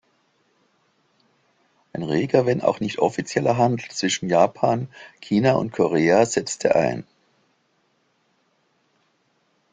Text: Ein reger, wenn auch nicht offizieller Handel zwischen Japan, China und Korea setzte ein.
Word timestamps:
Ein 1.93 2.01
reger, 2.01 2.47
wenn 2.47 2.61
auch 2.63 2.79
nicht 2.79 2.97
offizieller 2.97 3.57
Handel 3.59 3.87
zwischen 3.91 4.29
Japan, 4.31 4.87
China 5.19 5.51
und 5.53 5.71
Korea 5.73 6.25
setzte 6.25 6.73
ein. 6.73 7.05